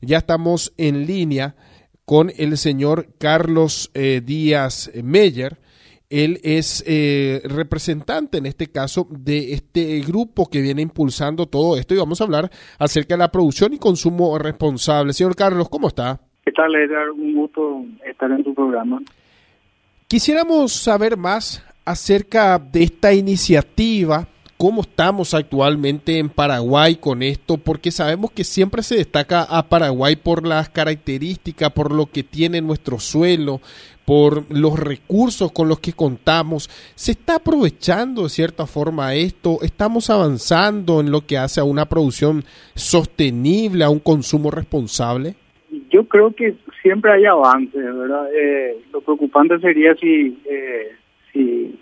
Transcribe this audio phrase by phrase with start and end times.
[0.00, 1.56] Ya estamos en línea
[2.04, 5.58] con el señor Carlos eh, Díaz Meyer.
[6.08, 11.94] Él es eh, representante en este caso de este grupo que viene impulsando todo esto
[11.94, 12.48] y vamos a hablar
[12.78, 15.12] acerca de la producción y consumo responsable.
[15.12, 16.20] Señor Carlos, ¿cómo está?
[16.44, 17.10] ¿Qué tal, Edgar?
[17.10, 19.02] Un gusto estar en tu programa.
[20.06, 24.28] Quisiéramos saber más acerca de esta iniciativa
[24.58, 30.16] cómo estamos actualmente en Paraguay con esto, porque sabemos que siempre se destaca a Paraguay
[30.16, 33.60] por las características, por lo que tiene nuestro suelo,
[34.04, 36.68] por los recursos con los que contamos.
[36.96, 39.58] ¿Se está aprovechando de cierta forma esto?
[39.62, 42.42] ¿Estamos avanzando en lo que hace a una producción
[42.74, 45.36] sostenible, a un consumo responsable?
[45.88, 48.28] Yo creo que siempre hay avances, ¿verdad?
[48.34, 50.96] Eh, lo preocupante sería si, eh,
[51.32, 51.78] si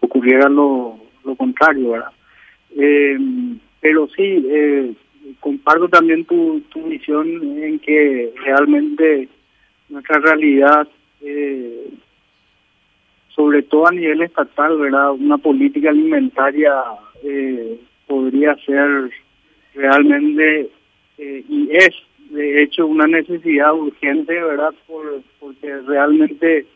[0.00, 2.17] ocurriera lo, lo contrario, ¿verdad?
[2.76, 3.18] Eh,
[3.80, 4.92] pero sí, eh,
[5.40, 7.26] comparto también tu, tu visión
[7.62, 9.28] en que realmente
[9.88, 10.88] nuestra realidad,
[11.22, 11.90] eh,
[13.34, 15.12] sobre todo a nivel estatal, ¿verdad?
[15.12, 16.72] Una política alimentaria
[17.22, 19.10] eh, podría ser
[19.74, 20.70] realmente,
[21.18, 21.90] eh, y es
[22.30, 24.74] de hecho una necesidad urgente, ¿verdad?
[24.86, 26.66] Por, porque realmente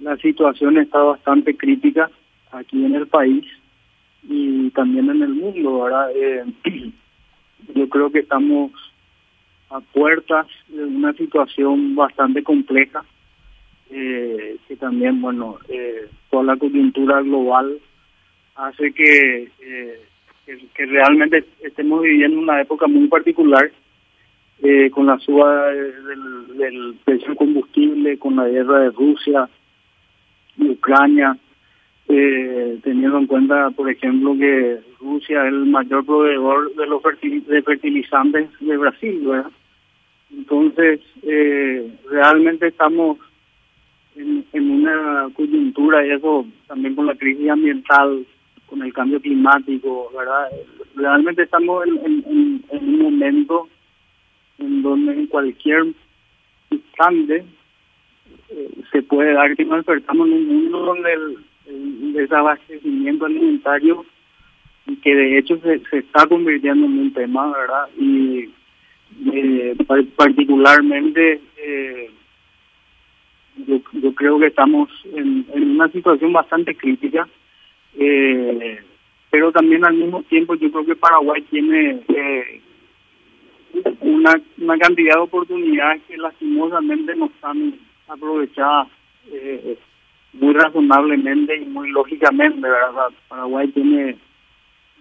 [0.00, 2.10] la situación está bastante crítica
[2.50, 3.44] aquí en el país
[4.22, 6.10] y también en el mundo, ¿verdad?
[6.14, 6.44] Eh,
[7.74, 8.72] yo creo que estamos
[9.70, 13.04] a puertas de una situación bastante compleja,
[13.90, 17.78] eh, que también, bueno, eh, toda la coyuntura global
[18.56, 20.00] hace que, eh,
[20.46, 23.70] que, realmente estemos viviendo una época muy particular,
[24.62, 29.48] eh, con la suba del precio del combustible, con la guerra de Rusia,
[30.58, 31.36] Ucrania,
[32.08, 37.62] eh, teniendo en cuenta, por ejemplo, que Rusia es el mayor proveedor de los de
[37.62, 39.50] fertilizantes de Brasil, ¿verdad?
[40.30, 43.18] Entonces, eh, realmente estamos
[44.16, 48.26] en, en, una coyuntura y eso también con la crisis ambiental,
[48.66, 50.48] con el cambio climático, ¿verdad?
[50.96, 53.68] Realmente estamos en, en, en un momento
[54.58, 55.84] en donde en cualquier
[56.70, 57.44] instante
[58.48, 64.04] eh, se puede dar que nos despertamos en un mundo donde el el desabastecimiento alimentario
[64.86, 67.88] y que de hecho se, se está convirtiendo en un tema, ¿verdad?
[67.98, 68.50] Y
[69.32, 69.76] eh,
[70.16, 72.10] particularmente eh,
[73.66, 77.28] yo, yo creo que estamos en, en una situación bastante crítica,
[77.98, 78.80] eh,
[79.30, 82.60] pero también al mismo tiempo yo creo que Paraguay tiene eh,
[84.00, 87.74] una, una cantidad de oportunidades que lastimosamente no están
[88.08, 88.88] aprovechadas.
[90.32, 93.10] Muy razonablemente y muy lógicamente, ¿verdad?
[93.28, 94.16] Paraguay tiene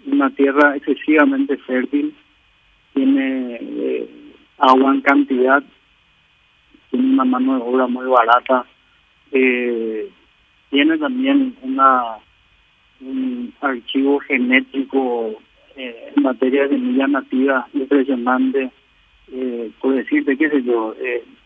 [0.06, 2.14] una tierra excesivamente fértil,
[2.94, 4.10] tiene eh,
[4.58, 5.64] agua en cantidad,
[6.90, 8.66] tiene una mano de obra muy barata,
[9.32, 10.10] eh,
[10.70, 12.18] tiene también una
[13.00, 15.34] un archivo genético
[15.76, 18.70] eh, en materia de semillas nativas impresionante.
[19.32, 20.94] Eh, por decirte, qué sé yo,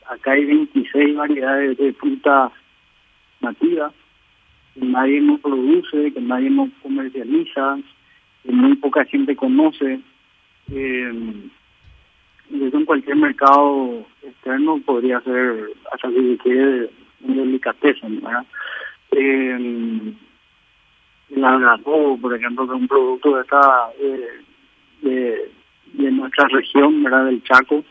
[0.09, 2.51] acá hay 26 variedades de frutas
[3.45, 3.91] nativa,
[4.73, 7.77] que nadie nos produce, que nadie nos comercializa,
[8.43, 9.99] que muy poca gente conoce.
[10.71, 11.41] Eh,
[12.51, 16.89] en cualquier mercado externo podría ser hasta que se quiere
[17.21, 18.45] un delicatessen, ¿verdad?
[19.11, 20.13] Eh,
[22.21, 25.51] por ejemplo, que es un producto de esta eh,
[25.93, 27.25] de nuestra región, ¿verdad?
[27.25, 27.83] Del Chaco,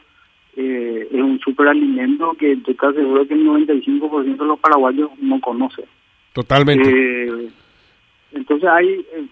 [0.57, 5.41] eh, es un superalimento que yo estoy seguro que el 95% de los paraguayos no
[5.41, 5.87] conocen.
[6.33, 6.89] Totalmente.
[6.89, 7.49] Eh,
[8.33, 9.27] entonces hay, eh,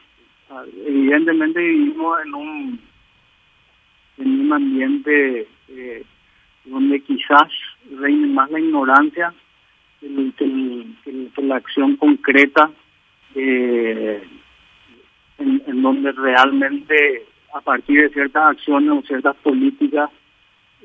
[0.87, 2.81] evidentemente vivimos en un,
[4.19, 6.05] en un ambiente eh,
[6.65, 7.49] donde quizás
[7.99, 9.35] reine más la ignorancia
[10.01, 12.71] que, la acción concreta,
[13.35, 14.23] eh,
[15.39, 20.11] en, en donde realmente a partir de ciertas acciones o ciertas políticas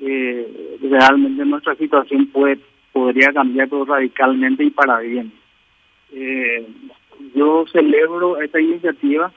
[0.01, 2.59] eh, realmente nuestra situación puede
[2.91, 5.31] podría cambiar todo radicalmente y para bien.
[6.11, 6.65] Eh,
[7.35, 9.31] yo celebro esta iniciativa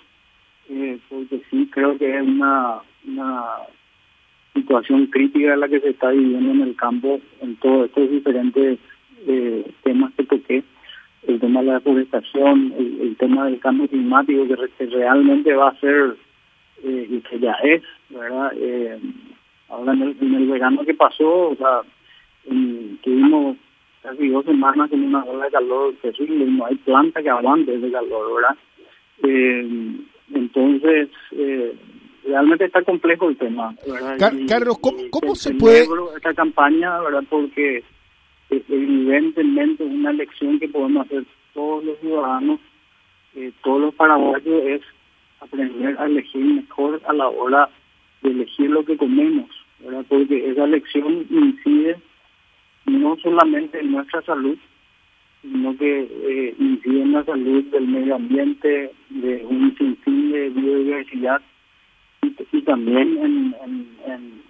[0.70, 3.42] eh, porque sí creo que es una, una
[4.54, 8.78] situación crítica la que se está viviendo en el campo en todos estos diferentes
[9.26, 10.62] eh, temas que toqué
[11.26, 15.80] el tema de la deforestación, el, tema del cambio climático que, que realmente va a
[15.80, 16.16] ser
[16.82, 18.52] eh, y que ya es, ¿verdad?
[18.56, 18.98] Eh,
[19.70, 21.80] Ahora en el, en el verano que pasó, o sea,
[22.46, 23.56] en, tuvimos
[24.02, 27.90] casi dos semanas en una ola de calor terrible, no hay planta que aguante ese
[27.90, 28.56] calor, ¿verdad?
[29.22, 29.96] Eh,
[30.34, 31.74] entonces, eh,
[32.24, 33.74] realmente está complejo el tema.
[34.48, 35.86] Carlos, ¿cómo, se puede...?
[36.16, 37.24] Esta campaña, ¿verdad?
[37.28, 37.82] Porque
[38.50, 41.24] evidentemente una lección que podemos hacer
[41.54, 42.60] todos los ciudadanos,
[43.34, 44.82] eh, todos los paraguayos, es
[45.40, 47.68] aprender a elegir mejor a la hora
[48.22, 49.48] de elegir lo que comemos,
[49.84, 50.04] ¿verdad?
[50.08, 51.96] Porque esa lección incide
[52.86, 54.56] no solamente en nuestra salud,
[55.42, 61.40] sino que eh, incide en la salud del medio ambiente, de un sinfín de biodiversidad
[62.52, 64.40] y, también en,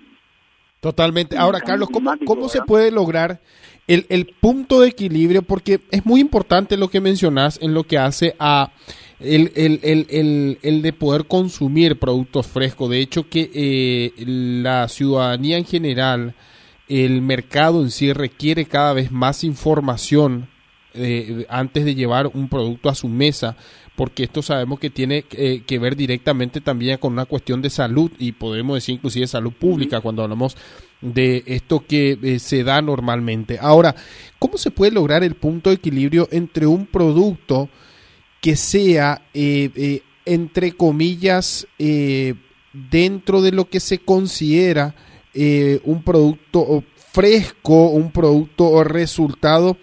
[0.81, 1.37] Totalmente.
[1.37, 3.41] Ahora, Carlos, ¿cómo, cómo se puede lograr
[3.87, 5.43] el, el, punto de equilibrio?
[5.43, 8.73] Porque es muy importante lo que mencionas en lo que hace a
[9.20, 12.90] el, el, el, el de poder consumir productos frescos.
[12.90, 16.34] De hecho, que eh, la ciudadanía en general,
[16.88, 20.49] el mercado en sí requiere cada vez más información
[20.94, 23.56] eh, antes de llevar un producto a su mesa,
[23.94, 28.11] porque esto sabemos que tiene eh, que ver directamente también con una cuestión de salud
[28.19, 30.56] y podemos decir inclusive salud pública cuando hablamos
[31.00, 33.58] de esto que eh, se da normalmente.
[33.61, 33.94] Ahora,
[34.38, 37.69] ¿cómo se puede lograr el punto de equilibrio entre un producto
[38.41, 44.95] que sea, entre comillas, dentro de lo que se considera
[45.35, 49.77] un producto fresco, un producto o resultado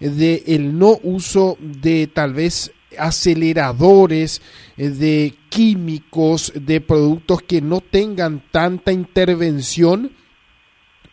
[0.00, 4.42] de el no uso de tal vez aceleradores,
[4.76, 10.12] eh, de químicos, de productos que no tengan tanta intervención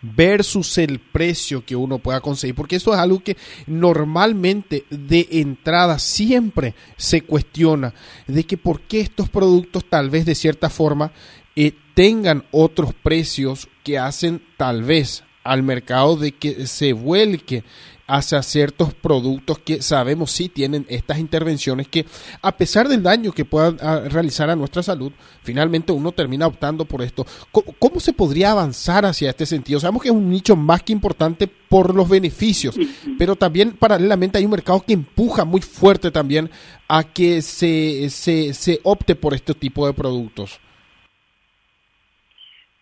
[0.02, 3.38] versus el precio que uno pueda conseguir, porque eso es algo que
[3.68, 7.94] normalmente de entrada siempre se cuestiona,
[8.28, 11.12] de que por qué estos productos tal vez de cierta forma
[11.56, 17.64] eh, tengan otros precios que hacen tal vez al mercado de que se vuelque
[18.08, 22.06] hacia ciertos productos que sabemos sí tienen estas intervenciones que
[22.42, 25.12] a pesar del daño que puedan ah, realizar a nuestra salud,
[25.44, 27.26] finalmente uno termina optando por esto.
[27.52, 29.80] ¿Cómo, se podría avanzar hacia este sentido?
[29.80, 32.78] Sabemos que es un nicho más que importante por los beneficios,
[33.18, 36.50] pero también paralelamente hay un mercado que empuja muy fuerte también
[36.88, 40.60] a que se, se, se opte por este tipo de productos.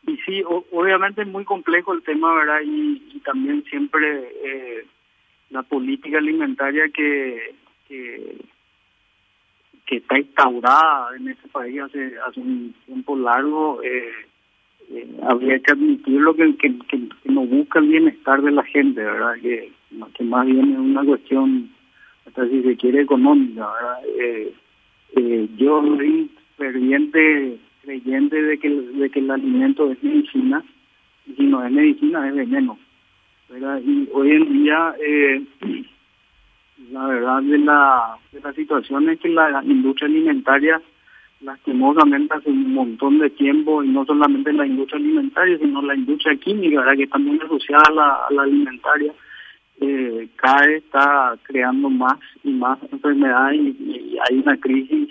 [0.09, 2.61] Y sí, obviamente es muy complejo el tema, ¿verdad?
[2.65, 4.85] Y, también siempre eh,
[5.49, 7.55] la política alimentaria que,
[7.87, 8.37] que,
[9.87, 14.11] está instaurada en este país hace, hace un tiempo largo, eh,
[14.91, 19.33] eh, habría que admitirlo que, que, no busca el bienestar de la gente, ¿verdad?
[19.41, 19.71] Que,
[20.23, 21.71] más bien es una cuestión,
[22.27, 23.99] hasta si se quiere, económica, ¿verdad?
[24.19, 30.63] Eh, yo soy ferviente creyente de que, de que el alimento es medicina,
[31.25, 32.77] y si no es medicina es veneno.
[33.51, 35.43] Y hoy en día, eh,
[36.91, 40.79] la verdad de la, de la situación es que la industria alimentaria,
[41.41, 46.35] lastimosamente hace un montón de tiempo, y no solamente la industria alimentaria, sino la industria
[46.35, 46.97] química, ¿verdad?
[46.97, 49.13] que está muy asociada a la, alimentaria,
[49.81, 55.09] eh, cae, está creando más y más enfermedades y hay una crisis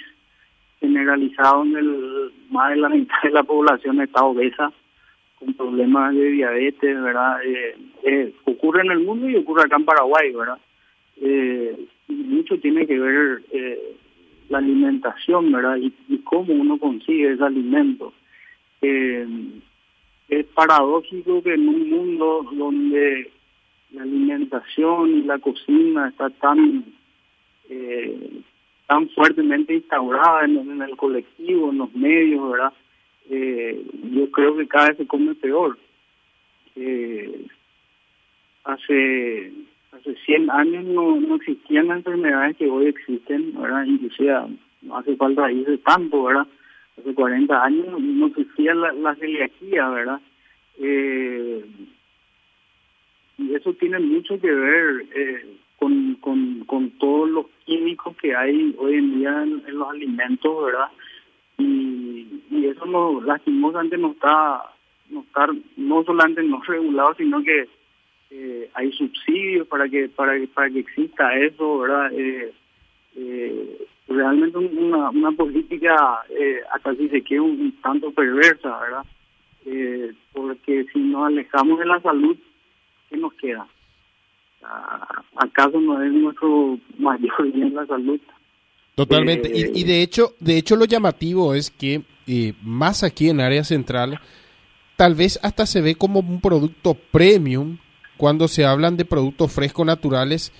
[0.78, 4.70] generalizado en el más de la mitad de la población está obesa
[5.38, 7.38] con problemas de diabetes, ¿verdad?
[7.44, 10.58] Eh, eh, ocurre en el mundo y ocurre acá en Paraguay, ¿verdad?
[11.20, 13.96] Eh, mucho tiene que ver eh,
[14.48, 15.76] la alimentación, ¿verdad?
[15.76, 15.92] Y,
[16.24, 18.12] cómo uno consigue ese alimento.
[18.80, 23.30] Es paradójico que en un mundo donde
[23.92, 26.84] la alimentación y la cocina está tan
[28.86, 32.72] tan fuertemente instaurada en, el colectivo, en los medios, ¿verdad?
[33.30, 35.78] Eh, yo creo que cada vez se come peor.
[36.76, 37.46] Eh,
[38.64, 39.52] hace
[39.92, 43.84] hace 100 años no, no existían las enfermedades que hoy existen, ¿verdad?
[43.84, 44.36] Inclusive
[44.92, 46.46] hace falta irse tanto, ¿verdad?
[46.98, 50.20] Hace 40 años no existía la, la celiaquía, ¿verdad?
[50.78, 51.64] Eh,
[53.38, 55.06] y eso tiene mucho que ver
[55.78, 60.88] con, con, con todos los químicos que hay hoy en día en, los alimentos, ¿verdad?
[61.58, 64.62] Y, y eso no, lastimosamente no está,
[65.10, 65.46] no está,
[65.76, 67.68] no solamente no regulado, sino que
[68.30, 72.12] eh, hay subsidios para que, para que, para que exista eso, ¿verdad?
[72.12, 72.52] Eh,
[73.16, 76.22] eh, realmente una, una política
[76.72, 79.04] hasta si se quiere un, tanto perversa, ¿verdad?
[80.32, 82.36] Porque si nos alejamos de la salud,
[83.10, 83.66] ¿qué nos queda?
[85.36, 88.20] ¿Acaso no es nuestro mayor bien la salud?
[88.98, 89.48] Totalmente.
[89.54, 94.20] y, de hecho, de hecho lo llamativo es que eh, más aquí en área central,
[94.96, 97.78] tal vez hasta se ve como un producto premium
[98.16, 100.50] cuando se hablan de productos frescos naturales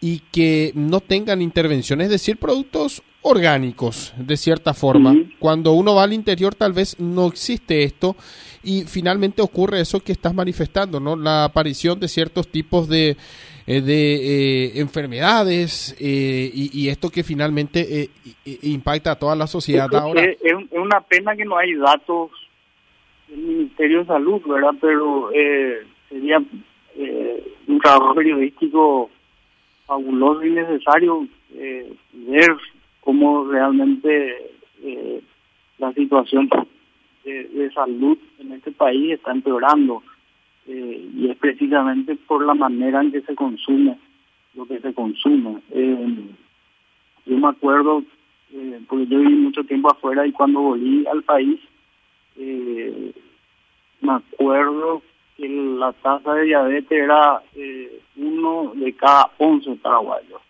[0.00, 5.16] y que no tengan intervenciones, es decir, productos orgánicos, de cierta forma.
[5.40, 8.14] Cuando uno va al interior tal vez no existe esto
[8.62, 11.16] y finalmente ocurre eso que estás manifestando, ¿no?
[11.16, 13.16] La aparición de ciertos tipos de,
[13.72, 18.10] eh, de eh, enfermedades eh, y, esto que finalmente
[18.62, 20.24] impacta a toda la sociedad ahora.
[20.24, 20.36] Es,
[20.72, 22.30] una pena que no hay datos
[23.28, 24.74] del Ministerio de Salud, ¿verdad?
[24.80, 25.30] Pero
[26.08, 26.42] sería
[27.68, 29.08] un trabajo periodístico
[29.86, 32.56] fabuloso y necesario eh, ver
[33.00, 34.50] cómo realmente
[34.82, 35.20] eh,
[35.78, 36.48] la situación
[37.24, 40.02] de, salud en este país está empeorando
[40.66, 43.98] eh, y es precisamente por la manera en que se consume
[44.54, 45.60] lo que se consume.
[47.24, 48.02] yo me acuerdo,
[48.88, 51.60] porque yo viví mucho tiempo afuera y cuando volví al país,
[52.36, 55.02] me acuerdo
[55.48, 60.40] la tasa de diabetes era eh, uno de cada once paraguayos.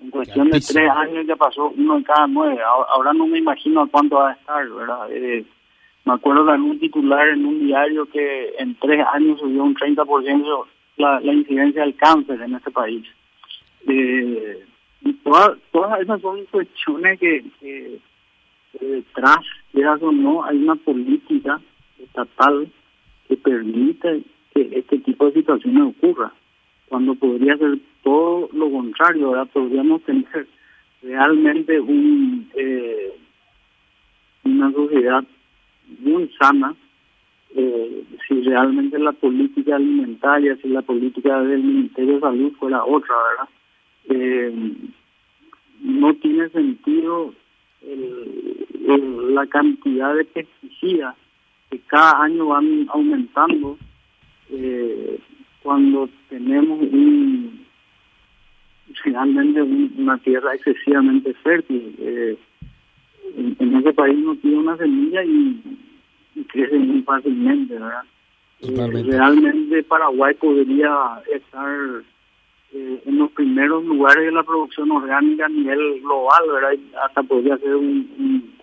[0.00, 2.60] En cuestión de tres años ya pasó uno de cada nueve.
[2.62, 5.10] Ahora, no me imagino a cuánto va a estar, ¿verdad?
[5.10, 5.44] Eh,
[6.06, 10.66] me acuerdo de un titular en un diario que en tres años subió un 30%
[10.98, 13.04] la, la incidencia del cáncer en este país.
[13.88, 14.64] Eh,
[15.24, 17.44] todas, todas esas son cuestiones que,
[18.80, 19.38] detrás,
[19.72, 21.60] quieras o no, hay una política
[21.98, 22.68] estatal
[23.28, 24.22] que permite
[24.54, 26.32] que este tipo de situaciones ocurra,
[26.88, 30.46] cuando podría ser todo lo contrario, ahora podríamos tener
[31.02, 33.12] realmente un eh,
[34.44, 35.24] una sociedad
[36.00, 36.74] muy sana
[37.54, 43.14] eh, si realmente la política alimentaria, si la política del Ministerio de Salud fuera otra,
[43.30, 43.48] ¿verdad?
[44.08, 44.72] Eh,
[45.82, 47.32] no tiene sentido
[49.32, 51.14] la cantidad de pesticidas
[51.70, 53.78] que cada año van aumentando
[54.50, 55.18] eh,
[55.62, 57.66] cuando tenemos un
[59.02, 61.94] finalmente una tierra excesivamente fértil.
[61.98, 62.38] Eh,
[63.36, 65.60] en, ese país no tiene una semilla y,
[66.44, 68.02] crece muy fácilmente, ¿verdad?
[68.60, 72.02] Eh, realmente Paraguay podría estar
[72.72, 76.70] en los primeros lugares de la producción orgánica a nivel global, ¿verdad?
[77.04, 78.56] hasta podría ser un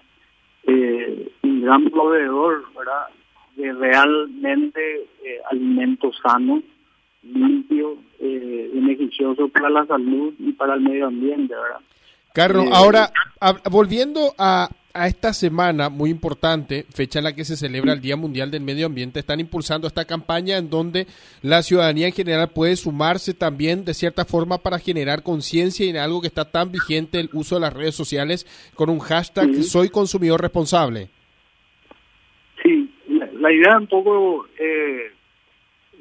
[0.66, 3.08] eh, un gran proveedor, ¿verdad?
[3.56, 6.64] De realmente eh, alimentos sanos,
[7.22, 11.80] limpios, eh, beneficiosos para la salud y para el medio ambiente, ¿verdad?
[12.34, 13.12] Carlos, ahora,
[13.70, 18.16] volviendo a, a esta semana muy importante, fecha en la que se celebra el Día
[18.16, 21.08] Mundial del Medio Ambiente, están impulsando esta campaña en donde
[21.42, 26.22] la ciudadanía en general puede sumarse también de cierta forma para generar conciencia en algo
[26.22, 28.46] que está tan vigente, el uso de las redes sociales,
[28.76, 31.10] con un hashtag Soy consumidor responsable.
[32.62, 35.12] Sí, la, idea es un poco eh,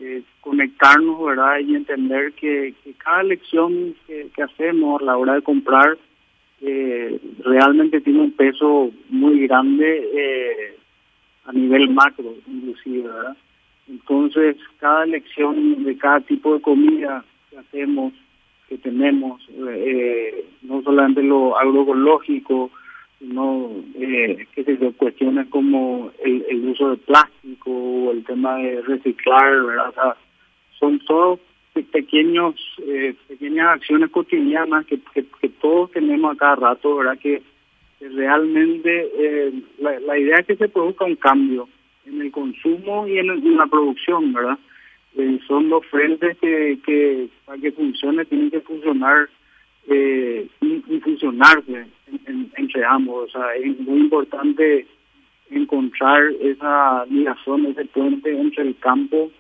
[0.00, 1.61] eh, conectarnos, ¿verdad?
[1.61, 5.96] Y entender que, cada elección que, que hacemos a la hora de comprar,
[6.62, 10.76] eh, realmente tiene un peso muy grande eh,
[11.45, 13.11] a nivel macro, inclusive.
[13.88, 18.12] Entonces, cada elección de cada tipo de comida que hacemos,
[18.69, 22.71] que tenemos, eh, no solamente lo agroecológico,
[23.19, 28.83] sino eh, que se cuestiones como el, el uso de plástico o el tema de
[28.83, 30.16] reciclar, ¿verdad?
[30.78, 31.40] Son todos
[31.81, 32.55] pequeños
[32.87, 37.19] eh, pequeñas acciones cotidianas que, que, todos tenemos a cada rato, ¿verdad?
[37.19, 37.43] Que,
[38.00, 41.69] realmente eh, la, idea es que se produzca un cambio
[42.05, 44.59] en el consumo y en, la producción, ¿verdad?
[45.17, 49.29] Eh, son dos frentes que, que para que funcione tienen que funcionar
[49.87, 51.87] y, funcionarse
[52.57, 53.29] entre ambos.
[53.29, 54.87] O sea, es muy importante
[55.50, 59.31] encontrar esa ligación, ese puente entre el campo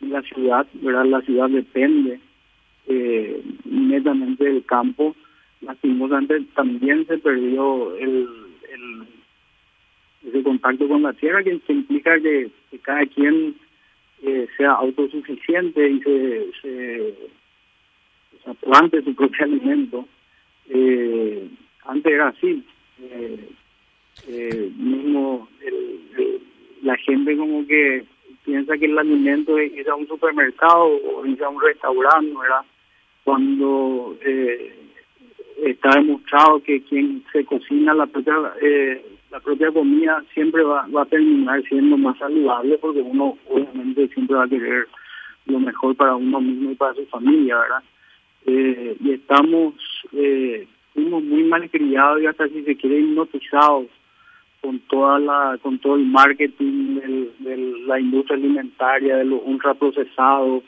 [0.00, 1.06] la ciudad, ¿verdad?
[1.06, 2.20] La ciudad depende
[2.86, 5.14] eh, netamente del campo.
[5.60, 8.28] Lastimosamente también se perdió el,
[10.32, 12.50] el contacto con la tierra que, implica que,
[12.82, 13.54] cada quien
[14.22, 17.14] eh, sea autosuficiente y se, se,
[18.60, 20.06] plante su propio alimento.
[20.68, 21.48] Eh,
[21.84, 22.64] antes era así.
[23.00, 23.48] Eh,
[24.28, 26.40] eh, mismo el,
[26.82, 28.04] la gente como que
[28.46, 32.64] piensa que el alimento es ir a un supermercado o ir a un restaurante, ¿verdad?
[33.24, 34.74] Cuando eh,
[35.64, 41.02] está demostrado que quien se cocina la propia eh, la propia comida siempre va, va
[41.02, 44.86] a terminar siendo más saludable porque uno obviamente siempre va a querer
[45.46, 47.82] lo mejor para uno mismo y para su familia, ¿verdad?
[48.46, 49.74] Eh, y estamos
[50.12, 53.86] eh, fuimos muy mal criados y hasta si se quiere hipnotizados
[54.60, 57.00] con toda la con todo el marketing
[57.38, 60.62] de la industria alimentaria de los ultraprocesados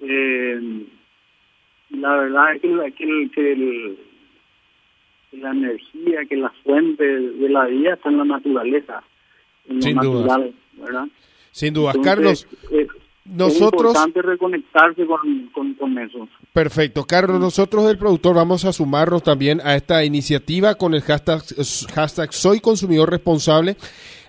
[0.00, 0.86] eh,
[1.90, 3.96] la verdad es que, que, que
[5.32, 9.02] la energía, que la fuente de la vida está en la naturaleza,
[9.68, 10.20] en Sin lo duda.
[10.26, 11.08] natural, ¿verdad?
[11.52, 11.92] Sin duda.
[11.94, 12.88] Entonces, Carlos, es,
[13.28, 13.92] nosotros...
[13.92, 16.28] es importante reconectarse con, con, con eso.
[16.52, 17.04] Perfecto.
[17.04, 21.42] Carlos, nosotros del productor vamos a sumarnos también a esta iniciativa con el hashtag,
[21.94, 23.76] hashtag Soy Consumidor Responsable.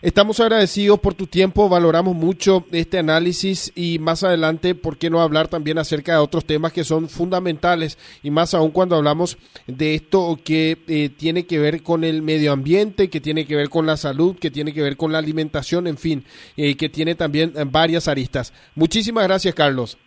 [0.04, 5.22] Estamos agradecidos por tu tiempo, valoramos mucho este análisis y más adelante, ¿por qué no
[5.22, 9.96] hablar también acerca de otros temas que son fundamentales y más aún cuando hablamos de
[9.96, 13.88] esto que eh, tiene que ver con el medio ambiente, que tiene que ver con
[13.88, 16.24] la salud, que tiene que ver con la alimentación, en fin,
[16.58, 18.54] eh, que tiene también varias aristas.
[18.76, 19.98] Muchísimas gracias, Carlos.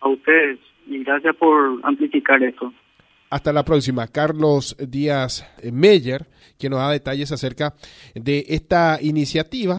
[0.00, 2.72] A ustedes y gracias por amplificar esto.
[3.30, 4.08] Hasta la próxima.
[4.08, 6.26] Carlos Díaz Meyer,
[6.58, 7.74] que nos da detalles acerca
[8.14, 9.70] de esta iniciativa.